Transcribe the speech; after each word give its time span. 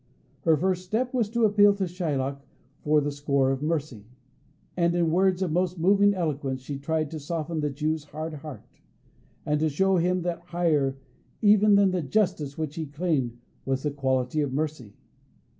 Her 0.45 0.57
first 0.57 0.83
step 0.83 1.13
was 1.13 1.29
to 1.29 1.45
appeal 1.45 1.75
to 1.75 1.83
Shylock 1.83 2.41
on 2.87 3.03
the 3.03 3.11
score 3.11 3.51
of 3.51 3.61
mercy, 3.61 4.07
and 4.75 4.95
in 4.95 5.11
words 5.11 5.43
of 5.43 5.51
the 5.51 5.53
most 5.53 5.77
moving 5.77 6.15
eloquence 6.15 6.61
she 6.61 6.79
tried 6.79 7.11
to 7.11 7.19
soften 7.19 7.59
the 7.59 7.69
Jew's 7.69 8.05
hard 8.05 8.33
heart, 8.33 8.79
and 9.45 9.59
to 9.59 9.69
show 9.69 9.97
him 9.97 10.23
that 10.23 10.39
higher 10.39 10.97
even 11.43 11.75
than 11.75 11.91
the 11.91 12.01
Justice 12.01 12.57
which 12.57 12.77
he 12.77 12.87
claimed 12.87 13.37
was 13.63 13.83
the 13.83 13.91
quality 13.91 14.41
of 14.41 14.51
Mercy. 14.51 14.95